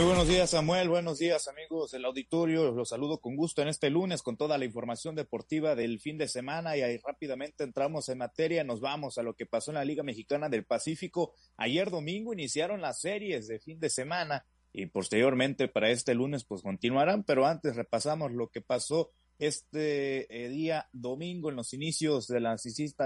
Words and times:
Muy 0.00 0.06
buenos 0.06 0.28
días, 0.28 0.48
Samuel. 0.48 0.88
Buenos 0.88 1.18
días, 1.18 1.46
amigos 1.46 1.90
del 1.90 2.06
auditorio. 2.06 2.70
Los 2.72 2.88
saludo 2.88 3.20
con 3.20 3.36
gusto 3.36 3.60
en 3.60 3.68
este 3.68 3.90
lunes 3.90 4.22
con 4.22 4.38
toda 4.38 4.56
la 4.56 4.64
información 4.64 5.14
deportiva 5.14 5.74
del 5.74 6.00
fin 6.00 6.16
de 6.16 6.26
semana 6.26 6.74
y 6.74 6.80
ahí 6.80 6.96
rápidamente 7.06 7.64
entramos 7.64 8.08
en 8.08 8.16
materia. 8.16 8.64
Nos 8.64 8.80
vamos 8.80 9.18
a 9.18 9.22
lo 9.22 9.34
que 9.34 9.44
pasó 9.44 9.72
en 9.72 9.74
la 9.74 9.84
Liga 9.84 10.02
Mexicana 10.02 10.48
del 10.48 10.64
Pacífico. 10.64 11.34
Ayer 11.58 11.90
domingo 11.90 12.32
iniciaron 12.32 12.80
las 12.80 13.02
series 13.02 13.46
de 13.46 13.58
fin 13.58 13.78
de 13.78 13.90
semana 13.90 14.46
y 14.72 14.86
posteriormente 14.86 15.68
para 15.68 15.90
este 15.90 16.14
lunes 16.14 16.44
pues 16.44 16.62
continuarán, 16.62 17.22
pero 17.22 17.44
antes 17.44 17.76
repasamos 17.76 18.32
lo 18.32 18.48
que 18.48 18.62
pasó 18.62 19.10
este 19.38 20.34
eh, 20.34 20.48
día 20.48 20.88
domingo 20.94 21.50
en 21.50 21.56
los 21.56 21.74
inicios 21.74 22.26
de 22.26 22.40
las 22.40 22.62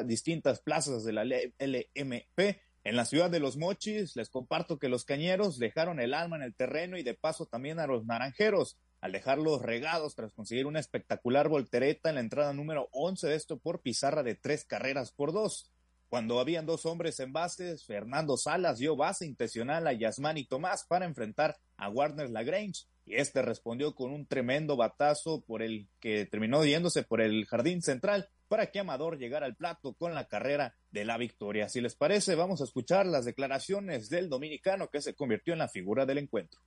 distintas 0.06 0.60
plazas 0.60 1.02
de 1.02 1.12
la 1.12 1.24
LMP. 1.24 2.60
En 2.86 2.96
la 2.96 3.06
ciudad 3.06 3.30
de 3.30 3.40
Los 3.40 3.56
Mochis, 3.56 4.14
les 4.14 4.28
comparto 4.28 4.78
que 4.78 4.90
los 4.90 5.06
cañeros 5.06 5.58
dejaron 5.58 6.00
el 6.00 6.12
alma 6.12 6.36
en 6.36 6.42
el 6.42 6.54
terreno 6.54 6.98
y 6.98 7.02
de 7.02 7.14
paso 7.14 7.46
también 7.46 7.80
a 7.80 7.86
los 7.86 8.04
naranjeros, 8.04 8.76
al 9.00 9.12
dejarlos 9.12 9.62
regados 9.62 10.14
tras 10.14 10.34
conseguir 10.34 10.66
una 10.66 10.80
espectacular 10.80 11.48
voltereta 11.48 12.10
en 12.10 12.16
la 12.16 12.20
entrada 12.20 12.52
número 12.52 12.90
11 12.92 13.26
de 13.26 13.36
esto 13.36 13.58
por 13.58 13.80
pizarra 13.80 14.22
de 14.22 14.34
tres 14.34 14.66
carreras 14.66 15.12
por 15.12 15.32
dos. 15.32 15.72
Cuando 16.10 16.38
habían 16.40 16.66
dos 16.66 16.84
hombres 16.84 17.18
en 17.20 17.32
bases, 17.32 17.86
Fernando 17.86 18.36
Salas 18.36 18.76
dio 18.76 18.96
base 18.96 19.24
intencional 19.24 19.86
a 19.86 19.94
Yasmani 19.94 20.44
Tomás 20.44 20.84
para 20.86 21.06
enfrentar 21.06 21.56
a 21.78 21.88
Warner 21.88 22.28
Lagrange 22.28 22.82
y 23.06 23.14
este 23.14 23.40
respondió 23.40 23.94
con 23.94 24.12
un 24.12 24.26
tremendo 24.26 24.76
batazo 24.76 25.40
por 25.40 25.62
el 25.62 25.88
que 26.00 26.26
terminó 26.26 26.62
yéndose 26.66 27.02
por 27.02 27.22
el 27.22 27.46
jardín 27.46 27.80
central 27.80 28.28
para 28.54 28.70
que 28.70 28.78
Amador 28.78 29.18
llegara 29.18 29.46
al 29.46 29.56
plato 29.56 29.94
con 29.94 30.14
la 30.14 30.28
carrera 30.28 30.76
de 30.92 31.04
la 31.04 31.18
victoria. 31.18 31.68
Si 31.68 31.80
les 31.80 31.96
parece, 31.96 32.36
vamos 32.36 32.60
a 32.60 32.64
escuchar 32.64 33.04
las 33.04 33.24
declaraciones 33.24 34.08
del 34.08 34.28
dominicano 34.28 34.90
que 34.90 35.00
se 35.00 35.12
convirtió 35.16 35.54
en 35.54 35.58
la 35.58 35.66
figura 35.66 36.06
del 36.06 36.18
encuentro. 36.18 36.60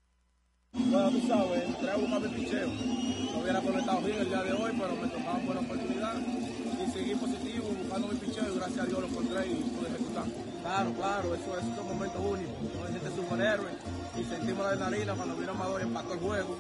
Bueno, 0.74 1.10
tú 1.12 1.26
sabes, 1.26 1.78
traigo 1.78 2.06
más 2.10 2.24
de 2.24 2.28
picheo. 2.28 2.68
No 2.68 3.40
hubiera 3.40 3.62
conectado 3.62 4.02
bien 4.02 4.20
el 4.20 4.28
día 4.28 4.44
de 4.44 4.52
hoy, 4.52 4.72
pero 4.78 4.96
me 4.98 5.08
tocaba 5.08 5.40
buena 5.40 5.62
oportunidad 5.62 6.16
y 6.18 6.92
seguí 6.92 7.16
positivo 7.16 7.70
buscando 7.70 8.08
mi 8.10 8.20
picheo 8.20 8.54
y 8.54 8.58
gracias 8.58 8.80
a 8.80 8.86
Dios 8.86 9.00
lo 9.00 9.08
encontré 9.08 9.48
y 9.48 9.56
pude 9.56 9.88
ejecutar. 9.88 10.26
Claro, 10.62 10.94
claro, 10.94 11.36
eso 11.36 11.58
es 11.58 11.64
un 11.64 11.88
momento 11.88 12.20
único. 12.20 12.52
No 12.76 12.86
es 12.90 12.96
este 12.96 13.16
superhéroe 13.16 13.72
y 14.20 14.24
sentimos 14.26 14.60
la 14.66 14.72
adrenalina 14.72 15.16
cuando 15.16 15.38
vino 15.38 15.52
Amador 15.52 15.80
y 15.80 15.84
empató 15.86 16.14
el 16.16 16.20
juego. 16.20 16.58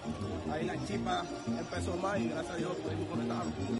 Ahí 0.53 0.65
la 0.65 0.87
chipa 0.87 1.25
empezó 1.47 1.97
más 1.97 2.17
y 2.17 2.29
gracias 2.29 2.53
a 2.53 2.55
Dios 2.55 2.71
pudimos 2.77 3.09
conectarlo. 3.09 3.77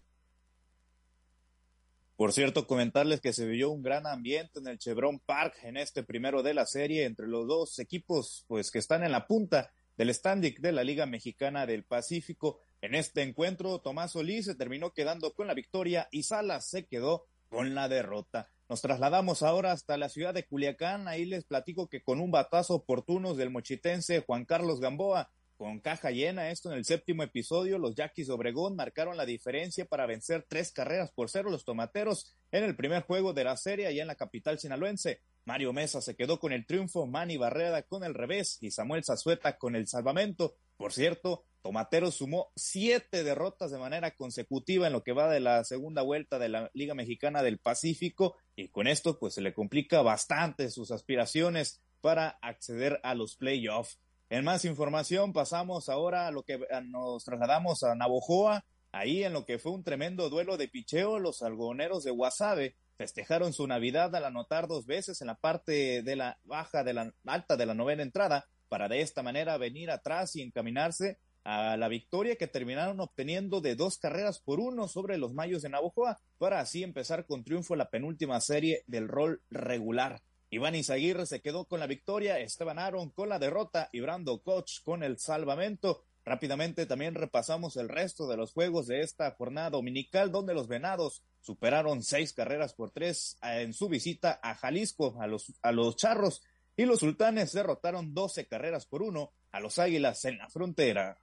Por 2.17 2.33
cierto, 2.33 2.65
comentarles 2.65 3.21
que 3.21 3.31
se 3.31 3.45
vivió 3.45 3.69
un 3.69 3.83
gran 3.83 4.07
ambiente 4.07 4.57
en 4.57 4.67
el 4.67 4.79
Chevron 4.79 5.19
Park 5.19 5.53
en 5.61 5.77
este 5.77 6.01
primero 6.01 6.41
de 6.41 6.55
la 6.55 6.65
serie 6.65 7.05
entre 7.05 7.27
los 7.27 7.47
dos 7.47 7.77
equipos 7.77 8.43
pues 8.47 8.71
que 8.71 8.79
están 8.79 9.03
en 9.03 9.11
la 9.11 9.27
punta 9.27 9.71
del 9.97 10.11
standing 10.11 10.55
de 10.59 10.71
la 10.71 10.83
Liga 10.83 11.05
Mexicana 11.05 11.67
del 11.67 11.83
Pacífico. 11.83 12.59
En 12.81 12.95
este 12.95 13.21
encuentro, 13.21 13.81
Tomás 13.81 14.13
Solís 14.13 14.45
se 14.45 14.55
terminó 14.55 14.93
quedando 14.93 15.31
con 15.33 15.45
la 15.45 15.53
victoria 15.53 16.07
y 16.09 16.23
Salas 16.23 16.67
se 16.67 16.87
quedó 16.87 17.27
con 17.49 17.75
la 17.75 17.87
derrota. 17.87 18.49
Nos 18.67 18.81
trasladamos 18.81 19.43
ahora 19.43 19.71
hasta 19.71 19.95
la 19.95 20.09
ciudad 20.09 20.33
de 20.33 20.43
Culiacán. 20.43 21.07
Ahí 21.07 21.23
les 21.23 21.45
platico 21.45 21.87
que 21.87 22.02
con 22.02 22.19
un 22.19 22.31
batazo 22.31 22.73
oportuno 22.73 23.35
del 23.35 23.52
mochitense 23.52 24.21
Juan 24.21 24.43
Carlos 24.45 24.79
Gamboa, 24.79 25.29
con 25.58 25.80
caja 25.80 26.11
llena, 26.11 26.52
esto 26.52 26.72
en 26.72 26.77
el 26.77 26.86
séptimo 26.86 27.23
episodio, 27.23 27.80
los 27.80 27.95
Yaquis 27.95 28.27
de 28.27 28.33
Obregón 28.33 28.75
marcaron 28.75 29.17
la 29.17 29.25
diferencia 29.25 29.86
para 29.86 30.05
vencer 30.05 30.45
tres 30.47 30.72
carreras 30.72 31.11
por 31.11 31.30
cero 31.30 31.49
los 31.49 31.66
tomateros 31.66 32.38
en 32.52 32.64
el 32.64 32.75
primer 32.75 33.03
juego 33.03 33.33
de 33.33 33.44
la 33.44 33.58
serie 33.58 33.88
allá 33.88 34.03
en 34.03 34.08
la 34.08 34.16
capital 34.16 34.59
sinaloense. 34.59 35.22
Mario 35.45 35.73
Mesa 35.73 36.02
se 36.02 36.16
quedó 36.16 36.39
con 36.39 36.53
el 36.53 36.66
triunfo, 36.66 37.08
Manny 37.08 37.38
Barrera 37.38 37.81
con 37.81 38.03
el 38.03 38.14
revés 38.14 38.58
y 38.61 38.72
Samuel 38.72 39.03
Zazueta 39.03 39.58
con 39.58 39.75
el 39.75 39.88
salvamento. 39.88 40.55
Por 40.77 40.94
cierto, 40.94 41.45
Tomateros 41.64 42.16
sumó 42.16 42.52
siete 42.55 43.23
derrotas 43.23 43.71
de 43.71 43.80
manera 43.80 44.11
consecutiva 44.11 44.88
en 44.88 44.94
lo 44.94 45.03
que 45.03 45.14
va 45.14 45.30
de 45.30 45.39
la 45.39 45.64
segunda 45.64 46.02
vuelta 46.02 46.38
de 46.38 46.49
la 46.49 46.69
Liga 46.73 46.94
Mexicana 46.94 47.42
del 47.42 47.58
Pacífico 47.58 48.36
y 48.55 48.70
con 48.70 48.87
esto 48.87 49.17
pues 49.17 49.33
se 49.33 49.42
le 49.42 49.54
complica 49.54 50.02
bastante 50.02 50.70
sus 50.70 50.92
aspiraciones 50.92 51.81
para 52.02 52.37
acceder 52.42 52.99
a 53.04 53.15
los 53.15 53.36
playoffs. 53.36 53.99
En 54.30 54.43
más 54.43 54.65
información 54.65 55.32
pasamos 55.32 55.88
ahora 55.88 56.27
a 56.27 56.32
lo 56.32 56.43
que 56.43 56.60
nos 56.83 57.23
trasladamos 57.23 57.83
a 57.83 57.95
Navojoa, 57.95 58.65
ahí 58.92 59.23
en 59.23 59.32
lo 59.32 59.45
que 59.45 59.58
fue 59.58 59.71
un 59.71 59.86
tremendo 59.86 60.30
duelo 60.30 60.58
de 60.58 60.67
picheo, 60.67 61.17
los 61.17 61.42
algoneros 61.43 62.04
de 62.04 62.11
Guasave 62.11 62.76
festejaron 62.98 63.54
su 63.54 63.66
Navidad 63.67 64.14
al 64.16 64.26
anotar 64.26 64.67
dos 64.67 64.86
veces 64.86 65.21
en 65.21 65.27
la 65.27 65.36
parte 65.36 66.02
de 66.02 66.16
la 66.17 66.37
baja 66.43 66.83
de 66.83 66.93
la 66.93 67.14
alta 67.26 67.55
de 67.55 67.66
la 67.66 67.73
novena 67.73 68.04
entrada 68.04 68.45
para 68.67 68.89
de 68.89 68.99
esta 68.99 69.23
manera 69.23 69.58
venir 69.58 69.89
atrás 69.92 70.36
y 70.36 70.42
encaminarse 70.42 71.20
a 71.45 71.77
la 71.77 71.87
victoria 71.87 72.36
que 72.36 72.48
terminaron 72.48 72.99
obteniendo 72.99 73.61
de 73.61 73.76
dos 73.76 73.98
carreras 73.98 74.42
por 74.42 74.60
uno 74.60 74.89
sobre 74.89 75.17
los 75.17 75.33
Mayos 75.33 75.61
de 75.61 75.70
Navojoa 75.70 76.20
para 76.37 76.60
así 76.60 76.83
empezar 76.83 77.26
con 77.26 77.45
triunfo 77.45 77.77
la 77.77 77.89
penúltima 77.89 78.42
serie 78.42 78.83
del 78.87 79.08
rol 79.08 79.42
regular. 79.49 80.21
Iván 80.49 80.75
Izaguirre 80.75 81.25
se 81.25 81.41
quedó 81.41 81.65
con 81.65 81.80
la 81.81 81.87
victoria, 81.87 82.39
Esteban 82.39 82.80
Aaron 82.80 83.09
con 83.09 83.27
la 83.27 83.37
derrota 83.37 83.89
y 83.91 83.99
Brando 83.99 84.41
Koch 84.41 84.81
con 84.83 85.03
el 85.03 85.19
salvamento. 85.19 86.03
Rápidamente 86.23 86.85
también 86.85 87.15
repasamos 87.15 87.75
el 87.75 87.89
resto 87.89 88.27
de 88.27 88.37
los 88.37 88.53
juegos 88.53 88.87
de 88.87 89.02
esta 89.02 89.30
jornada 89.31 89.71
dominical 89.71 90.31
donde 90.31 90.53
los 90.53 90.67
Venados 90.67 91.21
superaron 91.41 92.02
seis 92.02 92.33
carreras 92.33 92.73
por 92.73 92.91
tres 92.91 93.37
en 93.41 93.73
su 93.73 93.89
visita 93.89 94.39
a 94.41 94.55
Jalisco, 94.55 95.15
a 95.19 95.27
los, 95.27 95.53
a 95.61 95.71
los 95.71 95.95
Charros, 95.97 96.41
y 96.77 96.86
los 96.86 96.99
Sultanes 96.99 97.52
derrotaron 97.53 98.13
doce 98.13 98.45
carreras 98.45 98.86
por 98.86 99.02
uno 99.02 99.31
a 99.52 99.59
los 99.59 99.80
Águilas 99.80 100.23
en 100.25 100.37
la 100.37 100.47
frontera. 100.47 101.17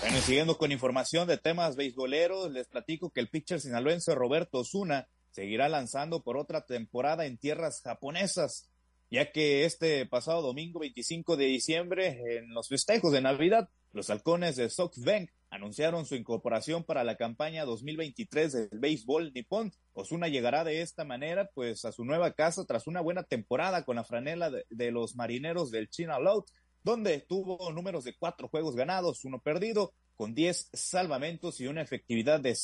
Bueno, 0.00 0.18
siguiendo 0.20 0.56
con 0.56 0.72
información 0.72 1.28
de 1.28 1.38
temas 1.38 1.76
beisboleros, 1.76 2.50
les 2.52 2.66
platico 2.68 3.10
que 3.10 3.20
el 3.20 3.28
pitcher 3.28 3.60
sinaloense 3.60 4.14
Roberto 4.14 4.58
Osuna 4.58 5.08
seguirá 5.38 5.68
lanzando 5.68 6.24
por 6.24 6.36
otra 6.36 6.66
temporada 6.66 7.24
en 7.24 7.38
tierras 7.38 7.80
japonesas, 7.82 8.68
ya 9.08 9.30
que 9.30 9.64
este 9.64 10.04
pasado 10.04 10.42
domingo 10.42 10.80
25 10.80 11.36
de 11.36 11.44
diciembre, 11.44 12.38
en 12.38 12.52
los 12.52 12.66
festejos 12.66 13.12
de 13.12 13.20
Navidad, 13.20 13.68
los 13.92 14.10
halcones 14.10 14.56
de 14.56 14.68
SoftBank 14.68 15.30
anunciaron 15.48 16.06
su 16.06 16.16
incorporación 16.16 16.82
para 16.82 17.04
la 17.04 17.16
campaña 17.16 17.64
2023 17.66 18.52
del 18.52 18.80
béisbol 18.80 19.32
nipón. 19.32 19.72
Osuna 19.92 20.26
llegará 20.26 20.64
de 20.64 20.82
esta 20.82 21.04
manera 21.04 21.48
pues 21.54 21.84
a 21.84 21.92
su 21.92 22.04
nueva 22.04 22.32
casa 22.32 22.64
tras 22.66 22.88
una 22.88 23.00
buena 23.00 23.22
temporada 23.22 23.84
con 23.84 23.94
la 23.94 24.02
franela 24.02 24.50
de, 24.50 24.90
los 24.90 25.14
marineros 25.14 25.70
del 25.70 25.88
China 25.88 26.18
Loud 26.18 26.46
donde 26.82 27.20
tuvo 27.20 27.70
números 27.70 28.02
de 28.04 28.16
cuatro 28.16 28.48
juegos 28.48 28.74
ganados, 28.74 29.24
uno 29.24 29.40
perdido, 29.40 29.92
con 30.16 30.34
diez 30.34 30.68
salvamentos 30.72 31.60
y 31.60 31.66
una 31.66 31.82
efectividad 31.82 32.40
de 32.40 32.54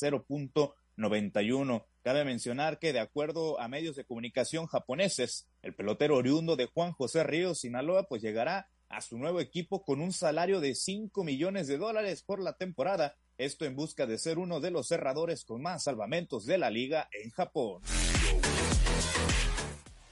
0.91. 0.97 1.85
Cabe 2.03 2.25
mencionar 2.25 2.79
que, 2.79 2.93
de 2.93 2.99
acuerdo 2.99 3.59
a 3.59 3.67
medios 3.67 3.95
de 3.95 4.05
comunicación 4.05 4.67
japoneses, 4.67 5.47
el 5.61 5.73
pelotero 5.73 6.17
oriundo 6.17 6.55
de 6.55 6.65
Juan 6.65 6.93
José 6.93 7.23
Ríos, 7.23 7.59
Sinaloa, 7.59 8.07
pues 8.07 8.21
llegará 8.21 8.69
a 8.89 9.01
su 9.01 9.17
nuevo 9.17 9.39
equipo 9.39 9.83
con 9.83 10.01
un 10.01 10.13
salario 10.13 10.59
de 10.59 10.75
5 10.75 11.23
millones 11.23 11.67
de 11.67 11.77
dólares 11.77 12.21
por 12.21 12.39
la 12.39 12.53
temporada, 12.53 13.15
esto 13.37 13.65
en 13.65 13.75
busca 13.75 14.05
de 14.05 14.17
ser 14.17 14.37
uno 14.37 14.59
de 14.59 14.71
los 14.71 14.87
cerradores 14.87 15.43
con 15.43 15.61
más 15.61 15.83
salvamentos 15.83 16.45
de 16.45 16.57
la 16.57 16.69
liga 16.69 17.09
en 17.11 17.31
Japón. 17.31 17.81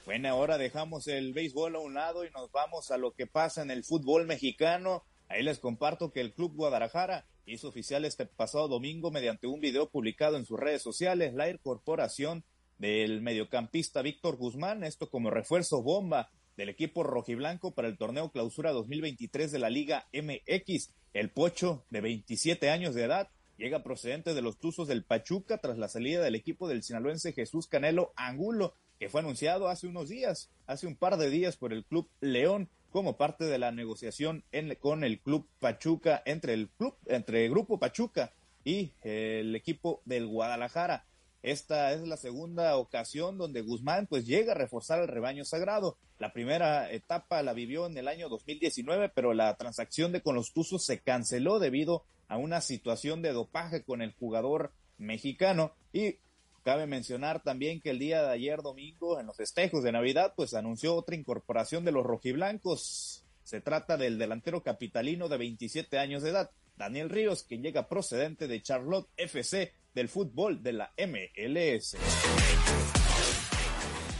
Bueno, 0.05 0.27
ahora 0.29 0.57
dejamos 0.57 1.07
el 1.07 1.31
béisbol 1.31 1.77
a 1.77 1.79
un 1.79 1.93
lado 1.93 2.25
y 2.25 2.31
nos 2.31 2.51
vamos 2.51 2.91
a 2.91 2.97
lo 2.97 3.13
que 3.13 3.25
pasa 3.25 3.61
en 3.61 3.71
el 3.71 3.85
fútbol 3.85 4.25
mexicano. 4.25 5.05
Ahí 5.29 5.43
les 5.43 5.59
comparto 5.59 6.11
que 6.11 6.19
el 6.19 6.33
Club 6.33 6.53
Guadalajara 6.55 7.25
hizo 7.45 7.67
oficial 7.67 8.05
este 8.05 8.25
pasado 8.25 8.67
domingo 8.67 9.11
mediante 9.11 9.47
un 9.47 9.59
video 9.59 9.89
publicado 9.89 10.37
en 10.37 10.45
sus 10.45 10.59
redes 10.59 10.81
sociales 10.81 11.33
la 11.33 11.49
incorporación 11.49 12.43
del 12.77 13.21
mediocampista 13.21 14.01
Víctor 14.01 14.37
Guzmán, 14.37 14.83
esto 14.83 15.09
como 15.09 15.29
refuerzo 15.29 15.81
bomba 15.81 16.29
del 16.57 16.69
equipo 16.69 17.03
rojiblanco 17.03 17.73
para 17.73 17.87
el 17.87 17.97
torneo 17.97 18.31
clausura 18.31 18.71
2023 18.71 19.51
de 19.51 19.59
la 19.59 19.69
Liga 19.69 20.07
MX. 20.13 20.91
El 21.13 21.29
Pocho, 21.29 21.85
de 21.89 22.01
27 22.01 22.69
años 22.69 22.95
de 22.95 23.03
edad, 23.03 23.29
llega 23.57 23.83
procedente 23.83 24.33
de 24.33 24.41
los 24.41 24.57
Tuzos 24.57 24.87
del 24.87 25.03
Pachuca 25.03 25.59
tras 25.59 25.77
la 25.77 25.87
salida 25.87 26.23
del 26.23 26.35
equipo 26.35 26.67
del 26.67 26.83
sinaloense 26.83 27.33
Jesús 27.33 27.67
Canelo 27.67 28.13
Angulo, 28.15 28.73
que 28.99 29.09
fue 29.09 29.21
anunciado 29.21 29.67
hace 29.67 29.87
unos 29.87 30.09
días, 30.09 30.49
hace 30.65 30.87
un 30.87 30.95
par 30.95 31.17
de 31.17 31.29
días 31.29 31.57
por 31.57 31.73
el 31.73 31.85
Club 31.85 32.09
León 32.19 32.69
como 32.93 33.17
parte 33.17 33.45
de 33.45 33.57
la 33.57 33.71
negociación 33.71 34.45
con 34.79 35.03
el 35.03 35.19
Club 35.19 35.49
Pachuca 35.59 36.21
entre 36.25 36.53
el 36.53 36.69
club 36.69 36.95
entre 37.07 37.43
el 37.43 37.49
Grupo 37.49 37.79
Pachuca 37.79 38.31
y 38.63 38.93
el 39.01 39.55
equipo 39.55 40.03
del 40.05 40.27
Guadalajara. 40.27 41.03
Esta 41.41 41.91
es 41.91 42.07
la 42.07 42.17
segunda 42.17 42.77
ocasión 42.77 43.39
donde 43.39 43.61
Guzmán 43.61 44.05
pues 44.05 44.27
llega 44.27 44.51
a 44.53 44.55
reforzar 44.55 45.01
el 45.01 45.07
rebaño 45.07 45.43
sagrado. 45.43 45.97
La 46.19 46.33
primera 46.33 46.89
etapa 46.91 47.41
la 47.41 47.53
vivió 47.53 47.87
en 47.87 47.97
el 47.97 48.07
año 48.07 48.29
2019, 48.29 49.09
pero 49.09 49.33
la 49.33 49.57
transacción 49.57 50.11
de 50.11 50.21
con 50.21 50.35
los 50.35 50.53
Tuzos 50.53 50.85
se 50.85 50.99
canceló 50.99 51.57
debido 51.57 52.05
a 52.27 52.37
una 52.37 52.61
situación 52.61 53.23
de 53.23 53.33
dopaje 53.33 53.83
con 53.83 54.03
el 54.03 54.13
jugador 54.13 54.71
mexicano 54.99 55.73
y 55.91 56.17
Cabe 56.63 56.87
mencionar 56.87 57.43
también 57.43 57.81
que 57.81 57.89
el 57.89 57.99
día 57.99 58.23
de 58.23 58.31
ayer 58.31 58.61
domingo, 58.61 59.19
en 59.19 59.25
los 59.25 59.35
festejos 59.35 59.83
de 59.83 59.91
Navidad, 59.91 60.33
pues 60.33 60.53
anunció 60.53 60.95
otra 60.95 61.17
incorporación 61.17 61.83
de 61.83 61.91
los 61.91 62.05
rojiblancos. 62.05 63.25
Se 63.43 63.59
trata 63.59 63.97
del 63.97 64.17
delantero 64.17 64.63
capitalino 64.63 65.27
de 65.27 65.37
27 65.37 65.99
años 65.99 66.23
de 66.23 66.29
edad, 66.29 66.51
Daniel 66.77 67.09
Ríos, 67.09 67.43
quien 67.43 67.63
llega 67.63 67.89
procedente 67.89 68.47
de 68.47 68.61
Charlotte 68.61 69.09
FC 69.17 69.73
del 69.93 70.07
fútbol 70.07 70.63
de 70.63 70.71
la 70.71 70.93
MLS. 70.97 71.97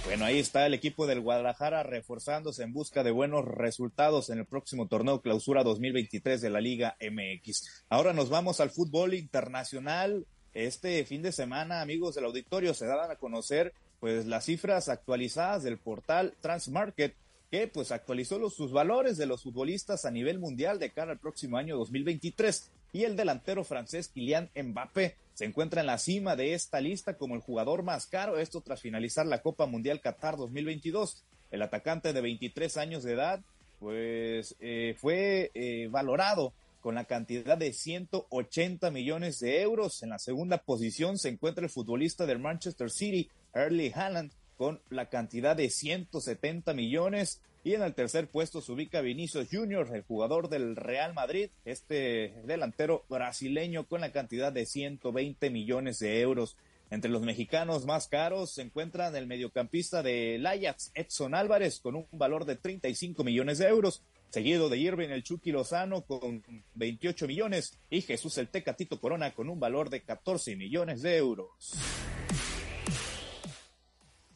Bueno, 0.04 0.26
ahí 0.26 0.38
está 0.38 0.66
el 0.66 0.74
equipo 0.74 1.08
del 1.08 1.22
Guadalajara 1.22 1.82
reforzándose 1.84 2.64
en 2.64 2.74
busca 2.74 3.04
de 3.04 3.12
buenos 3.12 3.46
resultados 3.46 4.30
en 4.30 4.40
el 4.40 4.46
próximo 4.46 4.90
torneo 4.90 5.22
clausura 5.22 5.64
2023 5.64 6.42
de 6.42 6.50
la 6.50 6.60
Liga 6.60 6.98
MX. 7.00 7.86
Ahora 7.88 8.12
nos 8.12 8.30
vamos 8.30 8.60
al 8.60 8.70
fútbol 8.70 9.14
internacional. 9.14 10.28
Este 10.54 11.04
fin 11.06 11.22
de 11.22 11.32
semana, 11.32 11.82
amigos 11.82 12.16
del 12.16 12.26
auditorio, 12.26 12.74
se 12.74 12.86
dan 12.86 13.10
a 13.10 13.16
conocer 13.16 13.74
pues 14.00 14.26
las 14.26 14.46
cifras 14.46 14.90
actualizadas 14.90 15.64
del 15.64 15.78
portal 15.78 16.34
Transmarket 16.42 17.16
que 17.50 17.68
pues 17.68 17.92
actualizó 17.92 18.40
los, 18.40 18.56
sus 18.56 18.72
valores 18.72 19.18
de 19.18 19.26
los 19.26 19.44
futbolistas 19.44 20.06
a 20.06 20.12
nivel 20.12 20.40
mundial 20.40 20.80
de 20.80 20.90
cara 20.90 21.12
al 21.12 21.20
próximo 21.20 21.58
año 21.58 21.78
2023 21.78 22.72
y 22.94 23.04
el 23.04 23.16
delantero 23.16 23.64
francés 23.64 24.08
Kylian 24.08 24.50
Mbappé 24.56 25.16
se 25.34 25.46
encuentra 25.46 25.82
en 25.82 25.88
la 25.88 25.98
cima 25.98 26.36
de 26.36 26.54
esta 26.54 26.80
lista 26.80 27.18
como 27.18 27.36
el 27.36 27.42
jugador 27.42 27.82
más 27.82 28.06
caro, 28.06 28.38
esto 28.38 28.62
tras 28.62 28.82
finalizar 28.82 29.26
la 29.26 29.42
Copa 29.42 29.66
Mundial 29.66 30.00
Qatar 30.00 30.38
2022. 30.38 31.24
El 31.50 31.62
atacante 31.64 32.14
de 32.14 32.22
23 32.22 32.78
años 32.78 33.04
de 33.04 33.14
edad 33.14 33.42
pues 33.80 34.56
eh, 34.60 34.96
fue 34.98 35.52
eh, 35.54 35.88
valorado 35.90 36.54
con 36.84 36.96
la 36.96 37.06
cantidad 37.06 37.58
de 37.58 37.72
180 37.72 38.92
millones 38.92 39.40
de 39.40 39.62
euros. 39.62 40.04
En 40.04 40.10
la 40.10 40.20
segunda 40.20 40.58
posición 40.58 41.18
se 41.18 41.30
encuentra 41.30 41.64
el 41.64 41.70
futbolista 41.70 42.26
del 42.26 42.40
Manchester 42.40 42.92
City, 42.92 43.30
Erling 43.54 43.94
Haaland, 43.96 44.34
con 44.58 44.82
la 44.90 45.10
cantidad 45.10 45.56
de 45.56 45.70
170 45.70 46.74
millones. 46.74 47.42
Y 47.64 47.74
en 47.74 47.84
el 47.84 47.94
tercer 47.94 48.28
puesto 48.28 48.60
se 48.60 48.74
ubica 48.74 49.00
Vinicius 49.00 49.48
Junior, 49.50 49.90
el 49.96 50.02
jugador 50.02 50.50
del 50.50 50.76
Real 50.76 51.14
Madrid, 51.14 51.52
este 51.64 52.34
delantero 52.44 53.06
brasileño 53.08 53.88
con 53.88 54.02
la 54.02 54.12
cantidad 54.12 54.52
de 54.52 54.66
120 54.66 55.50
millones 55.50 56.00
de 56.00 56.20
euros. 56.20 56.58
Entre 56.90 57.10
los 57.10 57.22
mexicanos 57.22 57.86
más 57.86 58.10
caros 58.10 58.52
se 58.52 58.62
encuentran 58.62 59.16
el 59.16 59.26
mediocampista 59.26 60.04
del 60.04 60.46
Ajax, 60.46 60.92
Edson 60.94 61.34
Álvarez, 61.34 61.80
con 61.80 61.96
un 61.96 62.06
valor 62.12 62.44
de 62.44 62.58
35 62.58 63.24
millones 63.24 63.58
de 63.58 63.68
euros, 63.68 64.04
seguido 64.34 64.68
de 64.68 64.80
Irving 64.80 65.10
el 65.10 65.22
Chucky 65.22 65.52
Lozano 65.52 66.02
con 66.02 66.44
28 66.74 67.28
millones 67.28 67.78
y 67.92 68.02
Jesús 68.02 68.36
el 68.40 68.48
Tecatito 68.48 69.00
Corona 69.00 69.32
con 69.32 69.48
un 69.48 69.60
valor 69.60 69.92
de 69.92 70.02
14 70.02 70.56
millones 70.56 71.04
de 71.04 71.18
euros. 71.18 71.48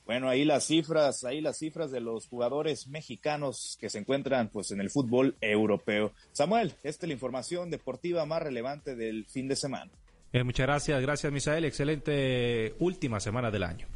Bueno, 0.06 0.30
ahí 0.30 0.46
las 0.46 0.66
cifras, 0.66 1.24
ahí 1.24 1.42
las 1.42 1.58
cifras 1.58 1.90
de 1.90 2.00
los 2.00 2.28
jugadores 2.28 2.88
mexicanos 2.88 3.76
que 3.82 3.90
se 3.90 3.98
encuentran 3.98 4.50
pues 4.50 4.70
en 4.70 4.82
el 4.82 4.92
fútbol 4.92 5.36
europeo. 5.42 6.14
Samuel, 6.32 6.74
esta 6.84 7.06
es 7.06 7.10
la 7.10 7.14
información 7.14 7.72
deportiva 7.72 8.24
más 8.28 8.44
relevante 8.44 8.96
del 8.96 9.26
fin 9.26 9.48
de 9.48 9.56
semana. 9.56 9.92
Eh, 10.32 10.44
muchas 10.44 10.68
gracias, 10.68 11.02
gracias 11.02 11.34
Misael, 11.34 11.66
excelente 11.66 12.76
última 12.78 13.20
semana 13.20 13.50
del 13.50 13.64
año. 13.64 13.88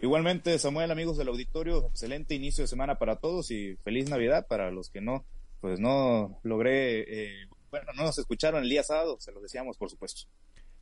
Igualmente, 0.00 0.58
Samuel, 0.58 0.90
amigos 0.90 1.16
del 1.16 1.28
auditorio, 1.28 1.86
excelente 1.86 2.34
inicio 2.34 2.64
de 2.64 2.68
semana 2.68 2.98
para 2.98 3.16
todos 3.16 3.50
y 3.50 3.76
feliz 3.76 4.10
Navidad 4.10 4.46
para 4.46 4.70
los 4.70 4.90
que 4.90 5.00
no, 5.00 5.24
pues 5.60 5.80
no 5.80 6.38
logré, 6.42 7.00
eh, 7.00 7.48
bueno, 7.70 7.92
no 7.94 8.02
nos 8.04 8.18
escucharon 8.18 8.62
el 8.62 8.68
día 8.68 8.82
sábado, 8.82 9.16
se 9.18 9.32
lo 9.32 9.40
decíamos 9.40 9.78
por 9.78 9.88
supuesto. 9.90 10.28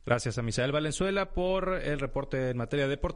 Gracias 0.05 0.37
a 0.37 0.43
Misael 0.43 0.71
Valenzuela 0.71 1.33
por 1.33 1.81
el 1.81 1.99
reporte 1.99 2.51
en 2.51 2.57
materia 2.57 2.87
deportiva. 2.87 3.13